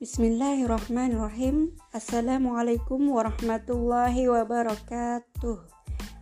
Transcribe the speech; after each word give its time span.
Bismillahirrahmanirrahim. 0.00 1.76
Assalamualaikum 1.92 3.12
warahmatullahi 3.12 4.32
wabarakatuh. 4.32 5.60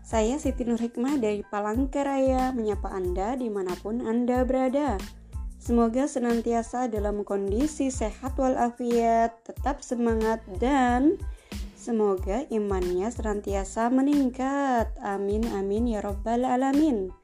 Saya 0.03 0.35
Siti 0.43 0.67
Nur 0.67 0.83
Hikmah 0.83 1.23
dari 1.23 1.47
Palangkaraya 1.47 2.51
Menyapa 2.51 2.91
Anda 2.91 3.39
di 3.39 3.47
mana 3.47 3.79
pun 3.79 4.03
Anda 4.03 4.43
berada. 4.43 4.99
Semoga 5.63 6.11
senantiasa 6.11 6.91
dalam 6.91 7.23
kondisi 7.23 7.95
sehat 7.95 8.35
walafiat 8.35 9.47
Tetap 9.47 9.79
semangat 9.87 10.43
dan 10.59 11.15
Semoga 11.79 12.51
imannya 12.51 13.07
senantiasa 13.15 13.95
meningkat. 13.95 14.91
Amin 15.07 15.47
amin 15.55 15.87
ya 15.87 16.03
rabbal 16.03 16.43
alamin. 16.43 17.15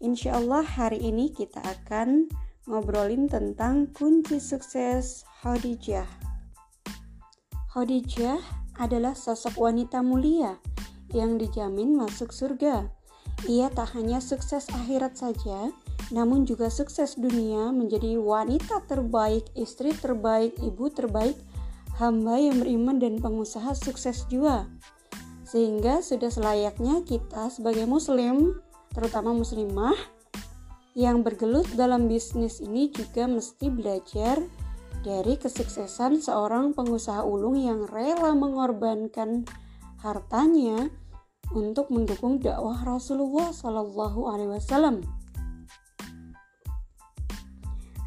Insya 0.00 0.40
Allah 0.40 0.64
hari 0.64 1.04
ini 1.04 1.28
kita 1.28 1.60
akan 1.60 2.32
ngobrolin 2.68 3.32
tentang 3.32 3.88
kunci 3.96 4.36
sukses 4.36 5.24
Khadijah. 5.40 6.04
Khadijah 7.72 8.36
adalah 8.76 9.16
sosok 9.16 9.56
wanita 9.56 10.04
mulia 10.04 10.60
yang 11.16 11.40
dijamin 11.40 11.96
masuk 11.96 12.28
surga. 12.28 12.92
Ia 13.48 13.72
tak 13.72 13.96
hanya 13.96 14.20
sukses 14.20 14.68
akhirat 14.68 15.16
saja, 15.16 15.72
namun 16.12 16.44
juga 16.44 16.68
sukses 16.68 17.16
dunia 17.16 17.72
menjadi 17.72 18.20
wanita 18.20 18.84
terbaik, 18.84 19.48
istri 19.56 19.96
terbaik, 19.96 20.52
ibu 20.60 20.92
terbaik, 20.92 21.40
hamba 21.96 22.36
yang 22.36 22.60
beriman 22.60 23.00
dan 23.00 23.16
pengusaha 23.16 23.72
sukses 23.72 24.28
juga. 24.28 24.68
Sehingga 25.48 26.04
sudah 26.04 26.28
selayaknya 26.28 27.00
kita 27.08 27.48
sebagai 27.48 27.88
muslim, 27.88 28.60
terutama 28.92 29.32
muslimah, 29.32 29.96
yang 30.98 31.22
bergelut 31.22 31.70
dalam 31.78 32.10
bisnis 32.10 32.58
ini 32.58 32.90
juga 32.90 33.30
mesti 33.30 33.70
belajar 33.70 34.42
dari 35.06 35.38
kesuksesan 35.38 36.18
seorang 36.18 36.74
pengusaha 36.74 37.22
ulung 37.22 37.54
yang 37.54 37.86
rela 37.86 38.34
mengorbankan 38.34 39.46
hartanya 40.02 40.90
untuk 41.54 41.94
mendukung 41.94 42.42
dakwah 42.42 42.82
Rasulullah 42.82 43.54
Shallallahu 43.54 44.26
Alaihi 44.26 44.50
Wasallam. 44.58 45.06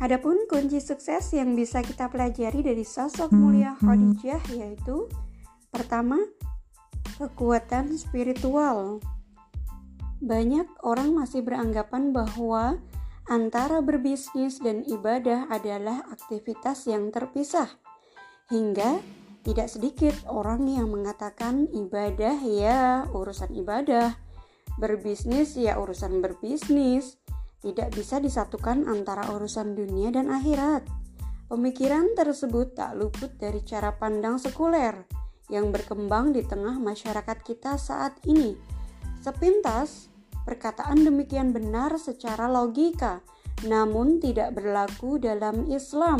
Adapun 0.04 0.44
kunci 0.52 0.84
sukses 0.84 1.32
yang 1.32 1.56
bisa 1.56 1.80
kita 1.80 2.12
pelajari 2.12 2.60
dari 2.60 2.84
sosok 2.84 3.32
mulia 3.32 3.72
Khadijah 3.80 4.52
yaitu 4.52 5.08
pertama 5.72 6.20
kekuatan 7.16 7.96
spiritual. 7.96 9.00
Banyak 10.22 10.86
orang 10.86 11.18
masih 11.18 11.42
beranggapan 11.42 12.14
bahwa 12.14 12.78
antara 13.26 13.82
berbisnis 13.82 14.62
dan 14.62 14.86
ibadah 14.86 15.50
adalah 15.50 16.06
aktivitas 16.14 16.86
yang 16.86 17.10
terpisah. 17.10 17.66
Hingga 18.54 19.02
tidak 19.42 19.74
sedikit 19.74 20.14
orang 20.30 20.70
yang 20.70 20.94
mengatakan 20.94 21.66
ibadah 21.74 22.38
ya 22.46 23.10
urusan 23.10 23.50
ibadah, 23.58 24.14
berbisnis 24.78 25.58
ya 25.58 25.82
urusan 25.82 26.22
berbisnis, 26.22 27.18
tidak 27.66 27.90
bisa 27.90 28.22
disatukan 28.22 28.86
antara 28.86 29.26
urusan 29.34 29.74
dunia 29.74 30.14
dan 30.14 30.30
akhirat. 30.30 30.86
Pemikiran 31.50 32.14
tersebut 32.14 32.78
tak 32.78 32.94
luput 32.94 33.34
dari 33.42 33.66
cara 33.66 33.98
pandang 33.98 34.38
sekuler 34.38 35.10
yang 35.50 35.74
berkembang 35.74 36.32
di 36.38 36.46
tengah 36.46 36.78
masyarakat 36.78 37.38
kita 37.42 37.82
saat 37.82 38.22
ini. 38.30 38.54
Sepintas, 39.26 40.11
Perkataan 40.42 41.06
demikian 41.06 41.54
benar 41.54 41.96
secara 42.02 42.50
logika, 42.50 43.22
namun 43.66 44.18
tidak 44.18 44.58
berlaku 44.58 45.22
dalam 45.22 45.70
Islam. 45.70 46.18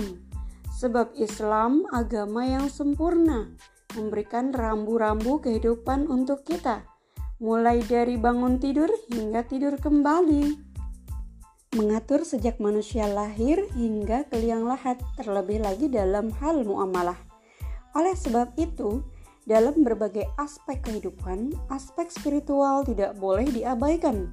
Sebab 0.78 1.18
Islam 1.18 1.86
agama 1.90 2.46
yang 2.46 2.70
sempurna, 2.70 3.50
memberikan 3.98 4.54
rambu-rambu 4.54 5.42
kehidupan 5.42 6.06
untuk 6.10 6.46
kita, 6.46 6.86
mulai 7.42 7.82
dari 7.82 8.18
bangun 8.18 8.62
tidur 8.62 8.90
hingga 9.10 9.46
tidur 9.46 9.78
kembali. 9.82 10.70
Mengatur 11.72 12.28
sejak 12.28 12.60
manusia 12.60 13.08
lahir 13.08 13.64
hingga 13.74 14.28
ke 14.28 14.38
liang 14.38 14.68
lahat, 14.68 15.00
terlebih 15.16 15.64
lagi 15.64 15.88
dalam 15.88 16.30
hal 16.44 16.68
muamalah. 16.68 17.18
Oleh 17.96 18.12
sebab 18.16 18.54
itu, 18.60 19.04
dalam 19.50 19.82
berbagai 19.82 20.30
aspek 20.38 20.82
kehidupan, 20.86 21.54
aspek 21.74 22.14
spiritual 22.14 22.86
tidak 22.86 23.18
boleh 23.18 23.50
diabaikan. 23.50 24.30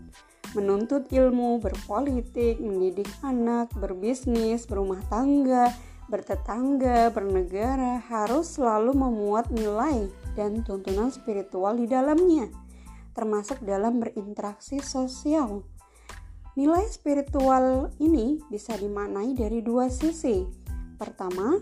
Menuntut 0.57 1.09
ilmu, 1.13 1.61
berpolitik, 1.61 2.61
mendidik 2.61 3.09
anak, 3.21 3.69
berbisnis, 3.77 4.65
berumah 4.65 5.01
tangga, 5.13 5.69
bertetangga, 6.09 7.13
bernegara 7.13 8.01
harus 8.09 8.57
selalu 8.57 8.97
memuat 8.97 9.53
nilai 9.53 10.09
dan 10.33 10.65
tuntunan 10.65 11.13
spiritual 11.13 11.77
di 11.77 11.85
dalamnya, 11.85 12.49
termasuk 13.13 13.61
dalam 13.61 14.01
berinteraksi 14.01 14.81
sosial. 14.81 15.69
Nilai 16.57 16.89
spiritual 16.91 17.93
ini 18.03 18.41
bisa 18.49 18.75
dimaknai 18.75 19.37
dari 19.37 19.61
dua 19.61 19.93
sisi. 19.93 20.43
Pertama, 20.99 21.55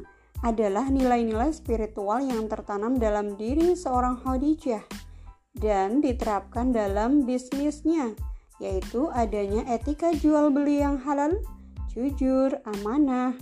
adalah 0.46 0.86
nilai-nilai 0.86 1.50
spiritual 1.50 2.22
yang 2.22 2.46
tertanam 2.46 3.02
dalam 3.02 3.34
diri 3.34 3.74
seorang 3.74 4.22
Khadijah 4.22 4.86
dan 5.58 5.98
diterapkan 5.98 6.70
dalam 6.70 7.26
bisnisnya, 7.26 8.14
yaitu 8.62 9.10
adanya 9.10 9.66
etika 9.66 10.14
jual 10.14 10.54
beli 10.54 10.78
yang 10.78 11.02
halal, 11.02 11.34
jujur, 11.90 12.62
amanah, 12.62 13.34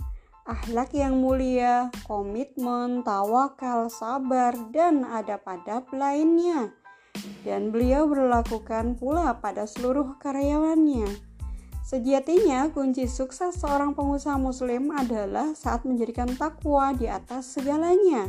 akhlak 0.49 0.89
yang 0.97 1.21
mulia, 1.21 1.93
komitmen, 2.09 3.05
tawakal, 3.05 3.85
sabar, 3.93 4.57
dan 4.73 5.05
adab-adab 5.05 5.85
lainnya. 5.93 6.73
Dan 7.45 7.69
beliau 7.69 8.09
berlakukan 8.09 8.97
pula 8.97 9.37
pada 9.37 9.69
seluruh 9.69 10.17
karyawannya. 10.17 11.05
Sejatinya, 11.95 12.67
kunci 12.75 13.07
sukses 13.07 13.55
seorang 13.55 13.95
pengusaha 13.95 14.35
Muslim 14.35 14.91
adalah 14.91 15.55
saat 15.55 15.87
menjadikan 15.87 16.27
takwa 16.35 16.91
di 16.91 17.07
atas 17.07 17.55
segalanya, 17.55 18.27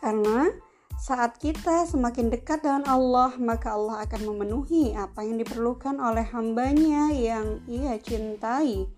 karena 0.00 0.48
saat 0.96 1.36
kita 1.36 1.84
semakin 1.84 2.32
dekat 2.32 2.64
dengan 2.64 2.88
Allah, 2.88 3.36
maka 3.36 3.76
Allah 3.76 4.00
akan 4.08 4.32
memenuhi 4.32 4.96
apa 4.96 5.28
yang 5.28 5.44
diperlukan 5.44 6.00
oleh 6.00 6.24
hambanya 6.32 7.12
yang 7.12 7.60
ia 7.68 8.00
cintai. 8.00 8.88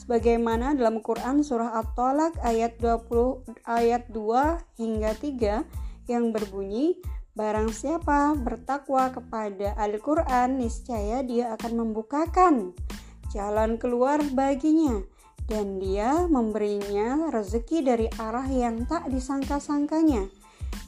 Sebagaimana 0.00 0.72
dalam 0.72 1.04
Quran 1.04 1.44
surah 1.44 1.76
At-Talaq 1.84 2.40
ayat 2.40 2.80
20 2.80 3.44
ayat 3.68 4.08
2 4.08 4.80
hingga 4.80 5.12
3 5.20 5.68
yang 6.08 6.32
berbunyi, 6.32 6.96
Barang 7.38 7.70
siapa 7.70 8.34
bertakwa 8.34 9.14
kepada 9.14 9.70
Al-Quran, 9.78 10.58
niscaya 10.58 11.22
dia 11.22 11.54
akan 11.54 11.86
membukakan 11.86 12.74
jalan 13.30 13.78
keluar 13.78 14.18
baginya 14.34 15.06
dan 15.46 15.78
dia 15.78 16.26
memberinya 16.26 17.30
rezeki 17.30 17.86
dari 17.86 18.10
arah 18.18 18.42
yang 18.50 18.90
tak 18.90 19.06
disangka-sangkanya. 19.06 20.26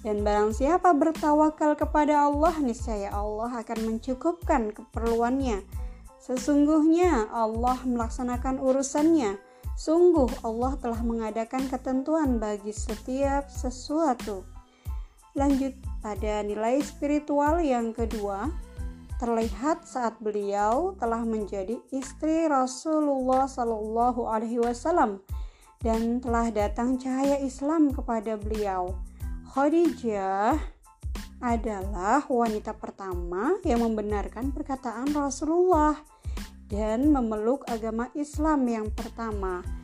Dan 0.02 0.26
barang 0.26 0.50
siapa 0.50 0.90
bertawakal 0.90 1.78
kepada 1.78 2.26
Allah, 2.26 2.58
niscaya 2.58 3.14
Allah 3.14 3.62
akan 3.62 3.78
mencukupkan 3.86 4.74
keperluannya. 4.74 5.62
Sesungguhnya 6.18 7.30
Allah 7.30 7.78
melaksanakan 7.86 8.58
urusannya. 8.58 9.38
Sungguh 9.78 10.42
Allah 10.42 10.74
telah 10.82 10.98
mengadakan 11.06 11.70
ketentuan 11.70 12.42
bagi 12.42 12.74
setiap 12.74 13.46
sesuatu. 13.46 14.49
Lanjut 15.38 15.78
pada 16.02 16.42
nilai 16.42 16.82
spiritual 16.82 17.62
yang 17.62 17.94
kedua, 17.94 18.50
terlihat 19.20 19.84
saat 19.84 20.16
beliau 20.18 20.96
telah 20.96 21.22
menjadi 21.22 21.76
istri 21.92 22.48
Rasulullah 22.48 23.44
Shallallahu 23.44 24.26
Alaihi 24.26 24.58
Wasallam 24.64 25.20
dan 25.84 26.24
telah 26.24 26.48
datang 26.48 26.96
cahaya 26.96 27.36
Islam 27.44 27.92
kepada 27.92 28.40
beliau. 28.40 28.96
Khadijah 29.52 30.56
adalah 31.40 32.24
wanita 32.28 32.76
pertama 32.76 33.56
yang 33.64 33.84
membenarkan 33.84 34.52
perkataan 34.52 35.12
Rasulullah 35.12 35.96
dan 36.68 37.08
memeluk 37.08 37.64
agama 37.68 38.08
Islam 38.16 38.64
yang 38.68 38.88
pertama. 38.92 39.79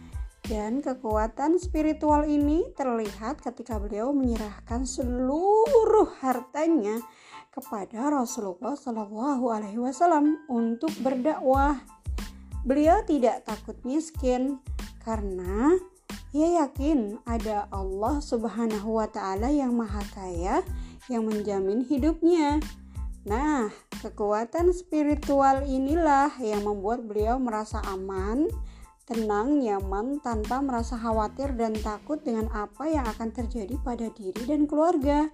Dan 0.47 0.79
kekuatan 0.79 1.59
spiritual 1.59 2.23
ini 2.23 2.71
terlihat 2.79 3.43
ketika 3.43 3.83
beliau 3.83 4.15
menyerahkan 4.15 4.87
seluruh 4.87 6.07
hartanya 6.23 7.03
kepada 7.51 8.15
Rasulullah 8.15 8.79
Shallallahu 8.79 9.51
Alaihi 9.51 9.83
Wasallam 9.83 10.47
untuk 10.47 10.95
berdakwah. 11.03 11.83
Beliau 12.63 13.03
tidak 13.03 13.43
takut 13.43 13.75
miskin 13.83 14.63
karena 15.03 15.75
ia 16.31 16.63
yakin 16.63 17.19
ada 17.27 17.67
Allah 17.75 18.23
Subhanahu 18.23 19.03
wa 19.03 19.09
Ta'ala 19.11 19.51
yang 19.51 19.75
Maha 19.75 20.03
Kaya 20.15 20.63
yang 21.11 21.27
menjamin 21.27 21.83
hidupnya. 21.83 22.63
Nah, 23.27 23.67
kekuatan 23.99 24.71
spiritual 24.71 25.67
inilah 25.67 26.31
yang 26.39 26.63
membuat 26.63 27.03
beliau 27.03 27.43
merasa 27.43 27.83
aman 27.91 28.47
tenang, 29.07 29.63
nyaman, 29.63 30.19
tanpa 30.19 30.59
merasa 30.59 30.99
khawatir 30.99 31.55
dan 31.55 31.73
takut 31.79 32.19
dengan 32.27 32.51
apa 32.51 32.91
yang 32.91 33.07
akan 33.07 33.31
terjadi 33.31 33.79
pada 33.81 34.11
diri 34.11 34.43
dan 34.45 34.67
keluarga. 34.67 35.31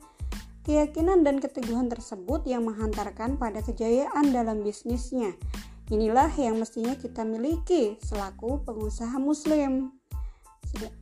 Keyakinan 0.63 1.27
dan 1.27 1.43
keteguhan 1.43 1.91
tersebut 1.91 2.47
yang 2.47 2.69
menghantarkan 2.69 3.35
pada 3.41 3.65
kejayaan 3.65 4.31
dalam 4.31 4.63
bisnisnya. 4.63 5.35
Inilah 5.91 6.31
yang 6.39 6.63
mestinya 6.63 6.95
kita 6.95 7.27
miliki 7.27 7.99
selaku 7.99 8.63
pengusaha 8.63 9.19
muslim. 9.19 9.91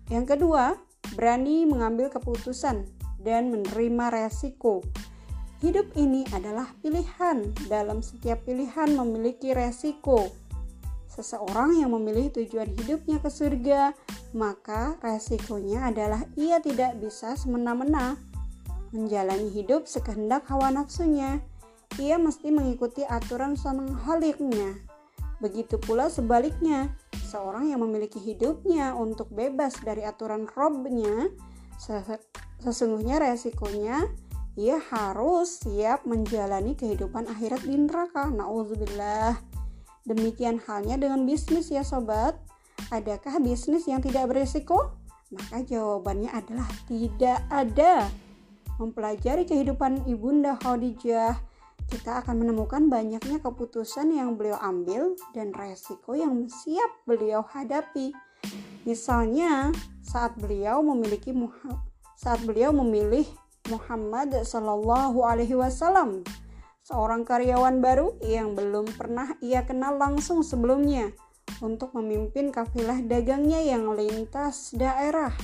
Yang 0.08 0.24
kedua, 0.38 0.78
berani 1.12 1.68
mengambil 1.68 2.08
keputusan 2.08 2.88
dan 3.20 3.52
menerima 3.52 4.14
resiko. 4.14 4.80
Hidup 5.60 5.92
ini 5.92 6.24
adalah 6.32 6.72
pilihan. 6.80 7.52
Dalam 7.68 8.00
setiap 8.00 8.48
pilihan 8.48 8.96
memiliki 8.96 9.52
resiko. 9.52 10.32
Seseorang 11.20 11.76
yang 11.76 11.92
memilih 11.92 12.32
tujuan 12.32 12.72
hidupnya 12.80 13.20
ke 13.20 13.28
surga, 13.28 13.92
maka 14.32 14.96
resikonya 15.04 15.92
adalah 15.92 16.24
ia 16.32 16.64
tidak 16.64 16.96
bisa 16.96 17.36
semena-mena 17.36 18.16
menjalani 18.88 19.52
hidup 19.52 19.84
sekehendak 19.84 20.48
hawa 20.48 20.72
nafsunya. 20.72 21.44
Ia 22.00 22.16
mesti 22.16 22.48
mengikuti 22.48 23.04
aturan 23.04 23.52
sang 23.52 23.84
haliknya. 24.08 24.80
Begitu 25.44 25.76
pula 25.76 26.08
sebaliknya, 26.08 26.88
seorang 27.28 27.68
yang 27.68 27.84
memiliki 27.84 28.16
hidupnya 28.16 28.96
untuk 28.96 29.28
bebas 29.28 29.76
dari 29.84 30.00
aturan 30.08 30.48
robnya, 30.48 31.28
sesungguhnya 32.64 33.20
resikonya 33.20 34.08
ia 34.56 34.80
harus 34.88 35.68
siap 35.68 36.08
menjalani 36.08 36.72
kehidupan 36.72 37.28
akhirat 37.28 37.60
di 37.60 37.76
neraka. 37.76 38.32
Nauzubillah. 38.32 39.49
Demikian 40.10 40.58
halnya 40.66 40.98
dengan 40.98 41.22
bisnis 41.22 41.70
ya 41.70 41.86
sobat. 41.86 42.34
Adakah 42.90 43.38
bisnis 43.38 43.86
yang 43.86 44.02
tidak 44.02 44.26
berisiko? 44.26 44.98
Maka 45.30 45.62
jawabannya 45.62 46.34
adalah 46.34 46.66
tidak 46.90 47.38
ada. 47.46 48.10
Mempelajari 48.82 49.46
kehidupan 49.46 50.10
Ibunda 50.10 50.58
Khadijah, 50.58 51.38
kita 51.86 52.26
akan 52.26 52.42
menemukan 52.42 52.90
banyaknya 52.90 53.38
keputusan 53.38 54.10
yang 54.10 54.34
beliau 54.34 54.58
ambil 54.58 55.14
dan 55.30 55.54
resiko 55.54 56.18
yang 56.18 56.50
siap 56.50 56.90
beliau 57.06 57.46
hadapi. 57.46 58.10
Misalnya, 58.82 59.70
saat 60.02 60.34
beliau 60.34 60.82
memiliki 60.82 61.30
saat 62.18 62.42
beliau 62.42 62.74
memilih 62.74 63.30
Muhammad 63.70 64.42
Shallallahu 64.42 65.22
Alaihi 65.22 65.54
Wasallam 65.54 66.26
seorang 66.84 67.22
karyawan 67.28 67.78
baru 67.84 68.16
yang 68.24 68.56
belum 68.56 68.88
pernah 68.96 69.36
ia 69.44 69.64
kenal 69.68 70.00
langsung 70.00 70.40
sebelumnya 70.40 71.12
untuk 71.60 71.92
memimpin 71.92 72.48
kafilah 72.54 73.02
dagangnya 73.04 73.60
yang 73.60 73.90
lintas 73.92 74.72
daerah. 74.72 75.34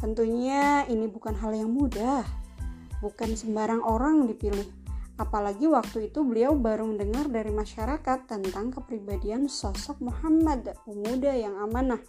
Tentunya 0.00 0.82
ini 0.90 1.06
bukan 1.06 1.36
hal 1.38 1.54
yang 1.54 1.70
mudah, 1.70 2.26
bukan 3.04 3.38
sembarang 3.38 3.84
orang 3.84 4.26
dipilih. 4.26 4.66
Apalagi 5.20 5.68
waktu 5.68 6.10
itu 6.10 6.24
beliau 6.24 6.56
baru 6.56 6.88
mendengar 6.88 7.28
dari 7.28 7.52
masyarakat 7.52 8.26
tentang 8.26 8.74
kepribadian 8.74 9.46
sosok 9.46 10.00
Muhammad, 10.02 10.74
pemuda 10.82 11.30
yang 11.36 11.54
amanah. 11.60 12.00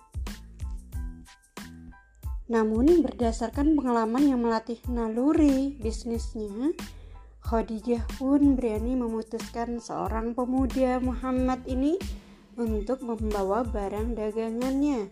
Namun 2.49 3.03
berdasarkan 3.05 3.77
pengalaman 3.77 4.23
yang 4.23 4.41
melatih 4.41 4.79
naluri 4.89 5.77
bisnisnya, 5.77 6.73
Khadijah 7.43 8.07
pun 8.15 8.55
berani 8.55 8.95
memutuskan 8.95 9.77
seorang 9.83 10.31
pemuda 10.31 11.03
Muhammad 11.03 11.59
ini 11.67 11.99
untuk 12.55 13.03
membawa 13.03 13.67
barang 13.67 14.15
dagangannya. 14.15 15.11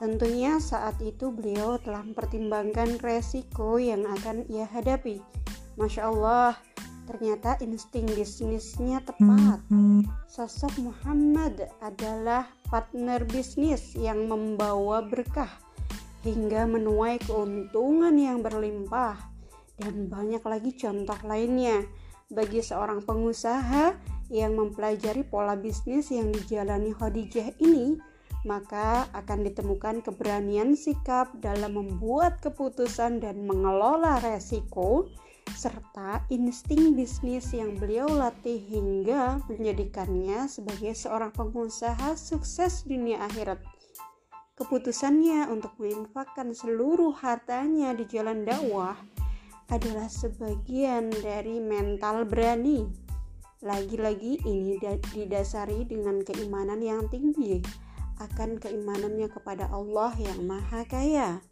Tentunya 0.00 0.56
saat 0.60 0.96
itu 1.04 1.32
beliau 1.32 1.76
telah 1.80 2.04
mempertimbangkan 2.04 3.00
resiko 3.00 3.76
yang 3.76 4.08
akan 4.08 4.48
ia 4.48 4.64
hadapi. 4.68 5.20
Masya 5.76 6.08
Allah, 6.08 6.56
ternyata 7.04 7.60
insting 7.60 8.08
bisnisnya 8.12 9.04
tepat. 9.04 9.60
Sosok 10.32 10.80
Muhammad 10.80 11.68
adalah 11.84 12.48
partner 12.72 13.24
bisnis 13.28 13.92
yang 13.96 14.28
membawa 14.28 15.04
berkah 15.04 15.52
hingga 16.24 16.66
menuai 16.66 17.20
keuntungan 17.22 18.16
yang 18.16 18.42
berlimpah 18.42 19.35
dan 19.76 20.08
banyak 20.08 20.40
lagi 20.42 20.72
contoh 20.76 21.16
lainnya 21.24 21.84
bagi 22.32 22.58
seorang 22.64 23.04
pengusaha 23.06 23.94
yang 24.32 24.58
mempelajari 24.58 25.22
pola 25.22 25.54
bisnis 25.54 26.10
yang 26.10 26.34
dijalani 26.34 26.90
Khadijah 26.90 27.54
ini 27.62 27.94
maka 28.46 29.10
akan 29.10 29.42
ditemukan 29.50 30.06
keberanian 30.06 30.78
sikap 30.78 31.34
dalam 31.42 31.74
membuat 31.74 32.38
keputusan 32.42 33.18
dan 33.18 33.42
mengelola 33.42 34.22
resiko 34.22 35.10
serta 35.54 36.26
insting 36.30 36.94
bisnis 36.98 37.54
yang 37.54 37.78
beliau 37.78 38.06
latih 38.06 38.58
hingga 38.58 39.42
menjadikannya 39.46 40.50
sebagai 40.50 40.94
seorang 40.94 41.30
pengusaha 41.34 42.18
sukses 42.18 42.86
dunia 42.86 43.22
akhirat. 43.26 43.62
Keputusannya 44.56 45.52
untuk 45.52 45.74
menginfakkan 45.78 46.50
seluruh 46.54 47.14
hartanya 47.18 47.92
di 47.92 48.08
jalan 48.08 48.42
dakwah 48.42 48.96
adalah 49.70 50.06
sebagian 50.06 51.10
dari 51.10 51.58
mental 51.58 52.22
berani. 52.22 52.86
Lagi-lagi 53.64 54.38
ini 54.46 54.78
didasari 55.10 55.88
dengan 55.88 56.22
keimanan 56.22 56.78
yang 56.78 57.10
tinggi 57.10 57.58
akan 58.22 58.56
keimanannya 58.56 59.28
kepada 59.28 59.68
Allah 59.68 60.14
yang 60.16 60.46
Maha 60.46 60.86
Kaya. 60.86 61.42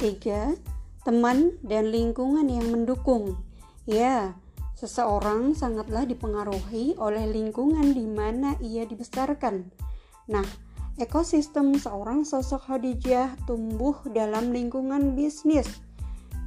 3. 0.00 0.56
Teman 1.04 1.60
dan 1.60 1.92
lingkungan 1.92 2.48
yang 2.48 2.72
mendukung. 2.72 3.36
Ya, 3.84 4.36
seseorang 4.76 5.52
sangatlah 5.52 6.08
dipengaruhi 6.08 6.96
oleh 6.96 7.28
lingkungan 7.28 7.92
di 7.92 8.06
mana 8.08 8.56
ia 8.64 8.88
dibesarkan. 8.88 9.68
Nah, 10.32 10.46
ekosistem 10.96 11.76
seorang 11.76 12.24
sosok 12.24 12.68
Khadijah 12.72 13.36
tumbuh 13.44 14.00
dalam 14.12 14.52
lingkungan 14.52 15.12
bisnis 15.16 15.68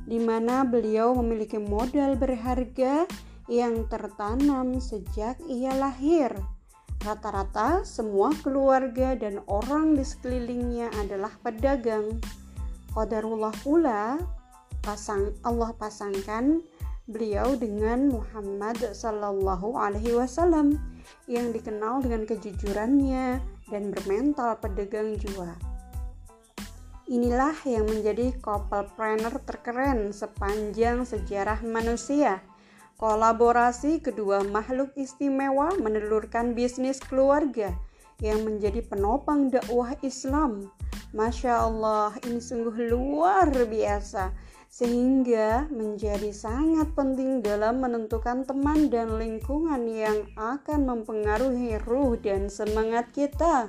di 0.03 0.19
mana 0.19 0.67
beliau 0.67 1.15
memiliki 1.15 1.59
modal 1.59 2.19
berharga 2.19 3.07
yang 3.51 3.87
tertanam 3.91 4.79
sejak 4.79 5.39
ia 5.47 5.75
lahir. 5.75 6.31
Rata-rata 7.03 7.83
semua 7.83 8.31
keluarga 8.39 9.11
dan 9.19 9.43
orang 9.51 9.99
di 9.99 10.07
sekelilingnya 10.07 10.87
adalah 11.03 11.35
pedagang. 11.43 12.23
Qadarullah 12.95 13.51
pula 13.59 14.15
pasang 14.79 15.35
Allah 15.43 15.75
pasangkan 15.75 16.63
beliau 17.11 17.59
dengan 17.59 18.07
Muhammad 18.07 18.79
Sallallahu 18.79 19.75
Alaihi 19.75 20.15
Wasallam 20.15 20.79
yang 21.27 21.51
dikenal 21.51 21.99
dengan 21.99 22.23
kejujurannya 22.23 23.43
dan 23.67 23.83
bermental 23.91 24.55
pedagang 24.63 25.19
jua. 25.19 25.72
Inilah 27.03 27.59
yang 27.67 27.83
menjadi 27.83 28.31
couple-planner 28.39 29.43
terkeren 29.43 30.15
sepanjang 30.15 31.03
sejarah 31.03 31.59
manusia. 31.59 32.39
Kolaborasi 32.95 33.99
kedua 33.99 34.47
makhluk 34.47 34.95
istimewa 34.95 35.75
menelurkan 35.75 36.55
bisnis 36.55 37.03
keluarga 37.03 37.75
yang 38.23 38.47
menjadi 38.47 38.79
penopang 38.87 39.51
dakwah 39.51 39.99
Islam. 39.99 40.71
Masya 41.11 41.67
Allah, 41.67 42.15
ini 42.23 42.39
sungguh 42.39 42.87
luar 42.95 43.51
biasa 43.51 44.31
sehingga 44.71 45.67
menjadi 45.75 46.31
sangat 46.31 46.87
penting 46.95 47.43
dalam 47.43 47.83
menentukan 47.83 48.47
teman 48.47 48.87
dan 48.87 49.19
lingkungan 49.19 49.91
yang 49.91 50.23
akan 50.39 50.87
mempengaruhi 50.87 51.83
ruh 51.83 52.15
dan 52.15 52.47
semangat 52.47 53.11
kita 53.11 53.67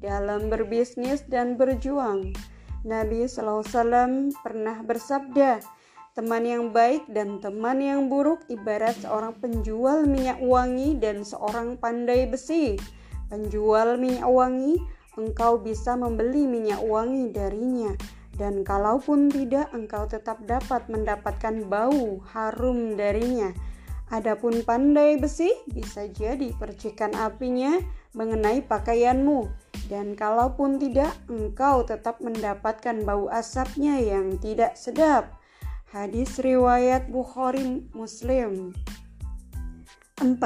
dalam 0.00 0.48
berbisnis 0.48 1.22
dan 1.28 1.60
berjuang. 1.60 2.32
Nabi 2.80 3.28
SAW 3.28 4.32
pernah 4.40 4.80
bersabda, 4.80 5.60
teman 6.16 6.48
yang 6.48 6.72
baik 6.72 7.04
dan 7.12 7.36
teman 7.36 7.76
yang 7.76 8.08
buruk 8.08 8.40
ibarat 8.48 8.96
seorang 9.04 9.36
penjual 9.36 10.08
minyak 10.08 10.40
wangi 10.40 10.96
dan 10.96 11.20
seorang 11.20 11.76
pandai 11.76 12.24
besi. 12.24 12.80
Penjual 13.28 14.00
minyak 14.00 14.24
wangi, 14.24 14.80
engkau 15.20 15.60
bisa 15.60 15.92
membeli 15.92 16.48
minyak 16.48 16.80
wangi 16.80 17.28
darinya. 17.28 17.92
Dan 18.32 18.64
kalaupun 18.64 19.28
tidak, 19.28 19.68
engkau 19.76 20.08
tetap 20.08 20.40
dapat 20.48 20.88
mendapatkan 20.88 21.68
bau 21.68 22.24
harum 22.32 22.96
darinya. 22.96 23.52
Adapun 24.08 24.64
pandai 24.64 25.20
besi, 25.20 25.52
bisa 25.68 26.08
jadi 26.08 26.48
percikan 26.56 27.12
apinya 27.12 27.76
mengenai 28.16 28.64
pakaianmu 28.64 29.69
dan 29.90 30.14
kalaupun 30.14 30.78
tidak, 30.78 31.10
engkau 31.26 31.82
tetap 31.82 32.22
mendapatkan 32.22 33.02
bau 33.02 33.26
asapnya 33.26 33.98
yang 33.98 34.38
tidak 34.38 34.78
sedap. 34.78 35.34
Hadis 35.90 36.38
riwayat 36.38 37.10
Bukhari 37.10 37.90
Muslim. 37.90 38.70
4. 40.22 40.38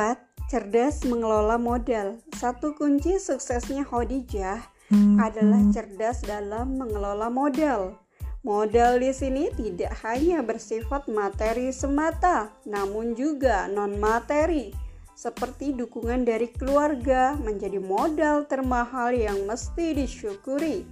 Cerdas 0.49 1.05
mengelola 1.05 1.61
modal. 1.61 2.17
Satu 2.33 2.73
kunci 2.73 3.21
suksesnya 3.21 3.85
Khadijah 3.85 4.65
adalah 5.21 5.61
cerdas 5.69 6.25
dalam 6.25 6.81
mengelola 6.81 7.29
modal. 7.29 8.01
Modal 8.45 9.01
di 9.01 9.13
sini 9.13 9.53
tidak 9.53 9.93
hanya 10.05 10.41
bersifat 10.45 11.09
materi 11.09 11.73
semata, 11.73 12.53
namun 12.69 13.17
juga 13.17 13.69
non-materi, 13.73 14.73
seperti 15.25 15.73
dukungan 15.73 16.29
dari 16.29 16.53
keluarga 16.53 17.33
menjadi 17.41 17.81
modal 17.81 18.45
termahal 18.45 19.17
yang 19.17 19.49
mesti 19.49 19.97
disyukuri. 19.97 20.85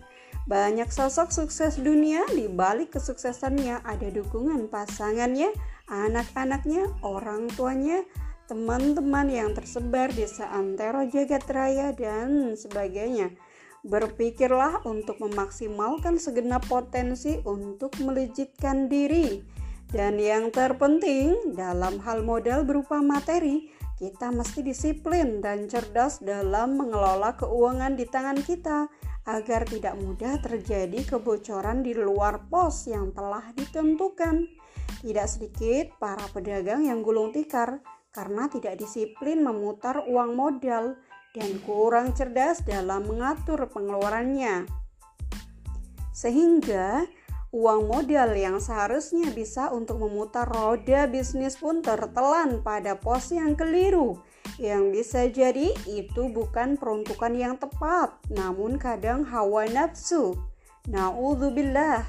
Banyak 0.49 0.89
sosok 0.89 1.29
sukses 1.29 1.77
dunia 1.77 2.25
di 2.33 2.49
balik 2.49 2.97
kesuksesannya 2.97 3.85
ada 3.85 4.09
dukungan 4.09 4.73
pasangannya, 4.73 5.53
anak-anaknya, 5.93 6.89
orang 7.05 7.53
tuanya, 7.53 8.01
teman-teman 8.49 9.29
yang 9.29 9.53
tersebar 9.53 10.09
di 10.09 10.25
seantero 10.25 11.05
jagat 11.13 11.45
raya 11.53 11.93
dan 11.93 12.57
sebagainya. 12.57 13.37
Berpikirlah 13.85 14.81
untuk 14.89 15.21
memaksimalkan 15.21 16.17
segenap 16.17 16.65
potensi 16.73 17.37
untuk 17.45 18.01
melejitkan 18.01 18.89
diri. 18.89 19.45
Dan 19.93 20.17
yang 20.17 20.49
terpenting 20.49 21.53
dalam 21.53 22.01
hal 22.01 22.25
modal 22.25 22.65
berupa 22.65 23.05
materi, 23.05 23.69
kita 24.03 24.35
mesti 24.35 24.67
disiplin 24.67 25.39
dan 25.39 25.71
cerdas 25.71 26.19
dalam 26.19 26.75
mengelola 26.75 27.39
keuangan 27.39 27.95
di 27.95 28.03
tangan 28.03 28.35
kita 28.43 28.91
agar 29.31 29.63
tidak 29.63 29.95
mudah 29.95 30.43
terjadi 30.43 31.07
kebocoran 31.07 31.87
di 31.87 31.95
luar 31.95 32.51
pos 32.51 32.91
yang 32.91 33.15
telah 33.15 33.55
ditentukan. 33.55 34.43
Tidak 35.07 35.27
sedikit 35.31 35.95
para 36.03 36.27
pedagang 36.35 36.83
yang 36.83 37.07
gulung 37.07 37.31
tikar 37.31 37.79
karena 38.11 38.51
tidak 38.51 38.75
disiplin 38.83 39.39
memutar 39.39 40.03
uang 40.11 40.35
modal 40.35 40.99
dan 41.31 41.63
kurang 41.63 42.11
cerdas 42.11 42.67
dalam 42.67 43.07
mengatur 43.07 43.71
pengeluarannya. 43.71 44.67
Sehingga 46.11 47.07
uang 47.53 47.85
modal 47.85 48.33
yang 48.33 48.57
seharusnya 48.57 49.29
bisa 49.29 49.69
untuk 49.69 50.01
memutar 50.01 50.49
roda 50.49 51.05
bisnis 51.05 51.61
pun 51.61 51.85
tertelan 51.85 52.65
pada 52.65 52.97
pos 52.97 53.29
yang 53.29 53.53
keliru. 53.53 54.17
Yang 54.57 54.83
bisa 54.89 55.21
jadi 55.29 55.69
itu 55.85 56.33
bukan 56.33 56.81
peruntukan 56.81 57.33
yang 57.37 57.61
tepat, 57.61 58.17
namun 58.33 58.81
kadang 58.81 59.29
hawa 59.29 59.69
nafsu. 59.69 60.33
Na'udzubillah. 60.89 62.09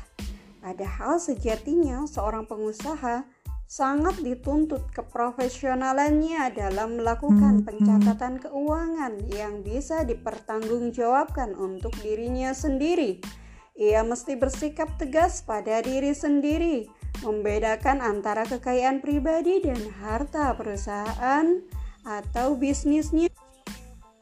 Padahal 0.64 1.20
sejatinya 1.20 2.08
seorang 2.08 2.48
pengusaha 2.48 3.28
sangat 3.68 4.16
dituntut 4.24 4.96
keprofesionalannya 4.96 6.56
dalam 6.56 7.04
melakukan 7.04 7.68
pencatatan 7.68 8.40
keuangan 8.40 9.28
yang 9.28 9.60
bisa 9.60 10.08
dipertanggungjawabkan 10.08 11.52
untuk 11.60 11.92
dirinya 12.00 12.56
sendiri. 12.56 13.43
Ia 13.74 14.06
mesti 14.06 14.38
bersikap 14.38 15.02
tegas 15.02 15.42
pada 15.42 15.82
diri 15.82 16.14
sendiri, 16.14 16.86
membedakan 17.26 18.00
antara 18.06 18.46
kekayaan 18.46 19.02
pribadi 19.02 19.66
dan 19.66 19.82
harta 20.02 20.54
perusahaan 20.54 21.62
atau 22.06 22.54
bisnisnya. 22.54 23.34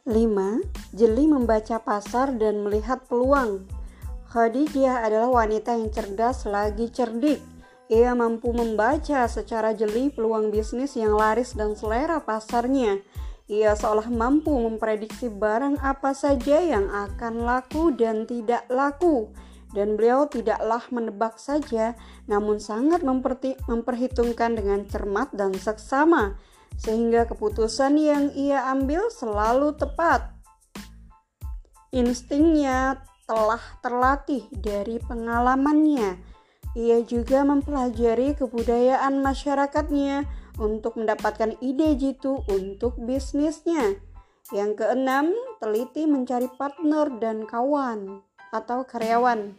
5. 0.08 0.96
Jeli 0.96 1.26
membaca 1.28 1.78
pasar 1.84 2.34
dan 2.40 2.64
melihat 2.64 3.04
peluang. 3.06 3.68
Khadijah 4.32 5.04
adalah 5.04 5.44
wanita 5.44 5.76
yang 5.76 5.92
cerdas 5.92 6.48
lagi 6.48 6.88
cerdik 6.88 7.44
ia 7.92 8.16
mampu 8.16 8.56
membaca 8.56 9.28
secara 9.28 9.76
jeli 9.76 10.08
peluang 10.16 10.48
bisnis 10.48 10.96
yang 10.96 11.12
laris 11.12 11.52
dan 11.60 11.76
selera 11.76 12.24
pasarnya. 12.24 13.04
Ia 13.52 13.76
seolah 13.76 14.08
mampu 14.08 14.56
memprediksi 14.56 15.28
barang 15.28 15.84
apa 15.84 16.16
saja 16.16 16.64
yang 16.64 16.88
akan 16.88 17.44
laku 17.44 17.92
dan 17.92 18.24
tidak 18.24 18.64
laku. 18.72 19.28
Dan 19.76 20.00
beliau 20.00 20.28
tidaklah 20.28 20.84
menebak 20.92 21.36
saja, 21.36 21.96
namun 22.32 22.64
sangat 22.64 23.04
memperhitungkan 23.68 24.56
dengan 24.56 24.88
cermat 24.88 25.32
dan 25.36 25.52
seksama, 25.56 26.40
sehingga 26.80 27.28
keputusan 27.28 27.96
yang 28.00 28.32
ia 28.36 28.68
ambil 28.72 29.08
selalu 29.12 29.76
tepat. 29.76 30.32
Instingnya 31.92 33.04
telah 33.28 33.64
terlatih 33.84 34.48
dari 34.52 35.00
pengalamannya 35.00 36.32
ia 36.72 37.04
juga 37.04 37.44
mempelajari 37.44 38.32
kebudayaan 38.40 39.20
masyarakatnya 39.20 40.24
untuk 40.62 41.02
mendapatkan 41.02 41.58
ide 41.58 41.98
jitu 41.98 42.46
untuk 42.46 43.02
bisnisnya. 43.02 43.98
Yang 44.54 44.86
keenam, 44.86 45.34
teliti 45.58 46.06
mencari 46.06 46.46
partner 46.54 47.10
dan 47.18 47.50
kawan 47.50 48.22
atau 48.54 48.86
karyawan. 48.86 49.58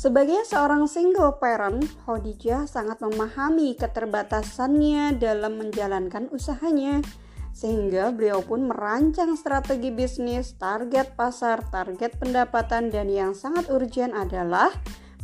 Sebagai 0.00 0.48
seorang 0.48 0.88
single 0.88 1.36
parent, 1.36 1.84
Khadijah 2.08 2.64
sangat 2.64 3.04
memahami 3.04 3.76
keterbatasannya 3.76 5.20
dalam 5.20 5.60
menjalankan 5.60 6.32
usahanya. 6.32 7.04
Sehingga 7.52 8.08
beliau 8.08 8.40
pun 8.40 8.64
merancang 8.64 9.36
strategi 9.36 9.92
bisnis, 9.92 10.56
target 10.56 11.12
pasar, 11.20 11.68
target 11.68 12.16
pendapatan, 12.16 12.88
dan 12.88 13.12
yang 13.12 13.36
sangat 13.36 13.68
urgent 13.68 14.16
adalah 14.16 14.72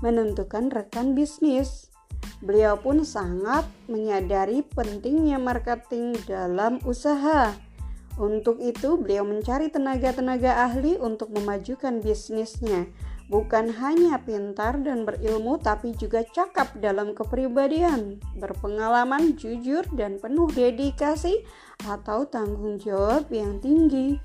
menentukan 0.04 0.68
rekan 0.68 1.16
bisnis. 1.16 1.88
Beliau 2.44 2.76
pun 2.78 3.02
sangat 3.02 3.66
menyadari 3.88 4.60
pentingnya 4.62 5.40
marketing 5.40 6.14
dalam 6.28 6.78
usaha. 6.84 7.54
Untuk 8.16 8.60
itu, 8.64 8.96
beliau 8.96 9.28
mencari 9.28 9.68
tenaga-tenaga 9.68 10.64
ahli 10.68 10.96
untuk 10.96 11.32
memajukan 11.36 12.00
bisnisnya. 12.00 12.88
Bukan 13.26 13.74
hanya 13.76 14.22
pintar 14.22 14.80
dan 14.80 15.02
berilmu, 15.02 15.58
tapi 15.58 15.92
juga 15.98 16.22
cakap 16.24 16.78
dalam 16.78 17.12
kepribadian, 17.12 18.22
berpengalaman, 18.38 19.34
jujur, 19.34 19.82
dan 19.98 20.16
penuh 20.22 20.46
dedikasi 20.54 21.44
atau 21.84 22.24
tanggung 22.24 22.78
jawab 22.80 23.28
yang 23.28 23.58
tinggi. 23.60 24.16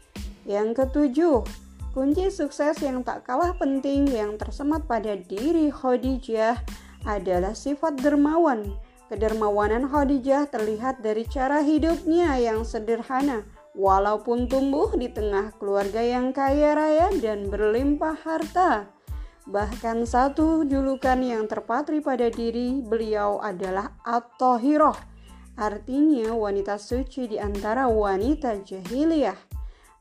Yang 0.45 0.85
ketujuh, 0.85 1.43
Kunci 1.91 2.31
sukses 2.31 2.79
yang 2.79 3.03
tak 3.03 3.27
kalah 3.27 3.51
penting 3.59 4.07
yang 4.07 4.39
tersemat 4.39 4.87
pada 4.87 5.11
diri 5.19 5.67
Khadijah 5.67 6.55
adalah 7.05 7.53
sifat 7.55 7.99
dermawan. 8.01 8.77
Kedermawanan 9.11 9.91
Khadijah 9.91 10.47
terlihat 10.47 11.03
dari 11.03 11.27
cara 11.27 11.59
hidupnya 11.59 12.39
yang 12.39 12.63
sederhana, 12.63 13.43
walaupun 13.75 14.47
tumbuh 14.47 14.87
di 14.95 15.11
tengah 15.11 15.51
keluarga 15.59 15.99
yang 15.99 16.31
kaya 16.31 16.71
raya 16.71 17.11
dan 17.19 17.51
berlimpah 17.51 18.15
harta. 18.23 18.87
Bahkan 19.51 20.07
satu 20.07 20.63
julukan 20.63 21.19
yang 21.19 21.43
terpatri 21.49 21.99
pada 21.99 22.31
diri 22.31 22.79
beliau 22.79 23.43
adalah 23.43 23.99
At-Tahiroh, 24.07 24.95
artinya 25.59 26.31
wanita 26.31 26.79
suci 26.79 27.35
di 27.35 27.37
antara 27.41 27.91
wanita 27.91 28.63
jahiliyah. 28.63 29.35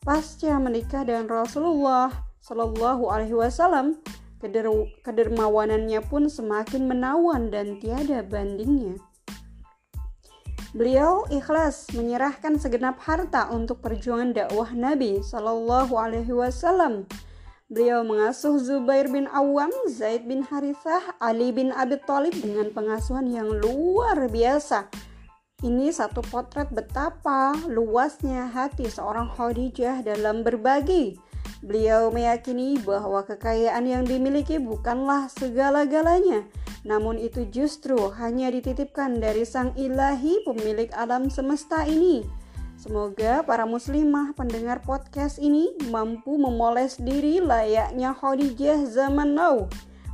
Pasca 0.07 0.55
menikah 0.61 1.03
dengan 1.03 1.27
Rasulullah 1.27 2.15
Shallallahu 2.41 3.11
Alaihi 3.11 3.37
Wasallam, 3.37 3.99
kedermawanannya 5.05 6.01
pun 6.09 6.27
semakin 6.27 6.89
menawan 6.89 7.53
dan 7.53 7.77
tiada 7.79 8.25
bandingnya. 8.25 8.97
Beliau 10.73 11.27
ikhlas 11.29 11.91
menyerahkan 11.93 12.57
segenap 12.57 12.99
harta 13.05 13.51
untuk 13.53 13.85
perjuangan 13.85 14.33
dakwah 14.33 14.71
Nabi 14.73 15.21
Shallallahu 15.21 15.93
Alaihi 15.95 16.33
Wasallam. 16.33 17.05
Beliau 17.71 18.03
mengasuh 18.03 18.59
Zubair 18.59 19.07
bin 19.07 19.31
Awam, 19.31 19.71
Zaid 19.87 20.27
bin 20.27 20.43
Harithah, 20.43 21.15
Ali 21.23 21.55
bin 21.55 21.71
Abi 21.71 21.99
Thalib 22.03 22.35
dengan 22.39 22.71
pengasuhan 22.75 23.31
yang 23.31 23.47
luar 23.47 24.27
biasa 24.27 24.91
ini 25.61 25.93
satu 25.93 26.25
potret 26.25 26.73
betapa 26.73 27.53
luasnya 27.69 28.49
hati 28.49 28.89
seorang 28.89 29.29
Khadijah 29.37 30.01
dalam 30.01 30.41
berbagi. 30.41 31.21
Beliau 31.61 32.09
meyakini 32.09 32.81
bahwa 32.81 33.21
kekayaan 33.25 33.85
yang 33.85 34.05
dimiliki 34.09 34.57
bukanlah 34.57 35.29
segala-galanya, 35.29 36.49
namun 36.89 37.21
itu 37.21 37.45
justru 37.53 38.01
hanya 38.17 38.49
dititipkan 38.49 39.21
dari 39.21 39.45
Sang 39.45 39.77
Ilahi, 39.77 40.45
pemilik 40.49 40.89
alam 40.97 41.29
semesta 41.29 41.85
ini. 41.85 42.25
Semoga 42.81 43.45
para 43.45 43.69
muslimah 43.69 44.33
pendengar 44.33 44.81
podcast 44.81 45.37
ini 45.37 45.69
mampu 45.93 46.41
memoles 46.41 46.97
diri 46.97 47.45
layaknya 47.45 48.17
Khadijah 48.17 48.89
zaman 48.89 49.37
now 49.37 49.69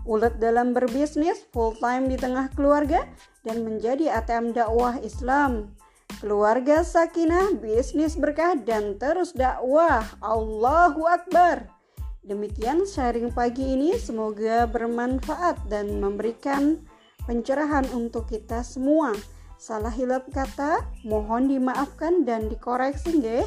ulet 0.06 0.38
dalam 0.38 0.72
berbisnis, 0.72 1.44
full 1.50 1.74
time 1.82 2.06
di 2.06 2.16
tengah 2.16 2.48
keluarga, 2.54 3.04
dan 3.42 3.66
menjadi 3.66 4.22
ATM 4.22 4.54
dakwah 4.54 4.96
Islam. 5.02 5.74
Keluarga 6.16 6.80
sakinah, 6.80 7.60
bisnis 7.60 8.16
berkah, 8.16 8.56
dan 8.56 8.96
terus 8.96 9.36
dakwah. 9.36 10.00
Allahu 10.24 11.04
Akbar. 11.04 11.68
Demikian 12.24 12.88
sharing 12.88 13.28
pagi 13.36 13.76
ini, 13.76 14.00
semoga 14.00 14.64
bermanfaat 14.64 15.68
dan 15.68 16.00
memberikan 16.00 16.80
pencerahan 17.28 17.84
untuk 17.92 18.32
kita 18.32 18.64
semua. 18.64 19.12
Salah 19.60 19.92
hilap 19.92 20.24
kata, 20.32 20.88
mohon 21.04 21.52
dimaafkan 21.52 22.24
dan 22.24 22.48
dikoreksi, 22.48 23.20
nggih. 23.20 23.44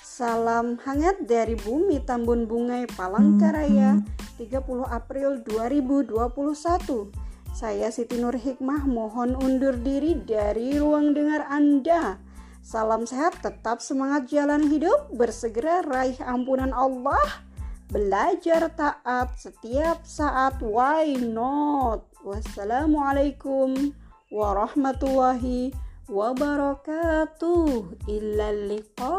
Salam 0.00 0.80
hangat 0.88 1.28
dari 1.28 1.60
Bumi 1.60 2.00
Tambun 2.08 2.48
Bungai 2.48 2.88
Palangkaraya 2.96 4.00
30 4.40 4.64
April 4.88 5.44
2021 5.44 7.27
Saya 7.52 7.92
Siti 7.92 8.16
Nur 8.20 8.36
Hikmah 8.36 8.88
mohon 8.88 9.36
undur 9.36 9.76
diri 9.76 10.16
dari 10.18 10.76
ruang 10.76 11.12
dengar 11.12 11.46
Anda 11.48 12.20
Salam 12.60 13.08
sehat, 13.08 13.40
tetap 13.40 13.80
semangat 13.80 14.28
jalan 14.28 14.68
hidup 14.68 15.12
Bersegera 15.16 15.80
raih 15.84 16.18
ampunan 16.24 16.72
Allah 16.72 17.46
Belajar 17.88 18.68
taat 18.76 19.40
setiap 19.40 20.04
saat 20.04 20.60
Why 20.60 21.16
not? 21.16 22.04
Wassalamualaikum 22.20 23.96
warahmatullahi 24.28 25.72
wabarakatuh. 26.04 27.96
Illa 28.08 28.52
liqa. 28.52 29.18